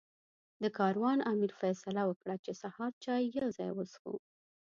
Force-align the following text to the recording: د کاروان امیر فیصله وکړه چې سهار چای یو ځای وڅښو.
د 0.63 0.63
کاروان 0.77 1.19
امیر 1.31 1.51
فیصله 1.61 2.01
وکړه 2.05 2.35
چې 2.45 2.51
سهار 2.61 2.91
چای 3.03 3.23
یو 3.39 3.47
ځای 3.57 3.69
وڅښو. 3.73 4.15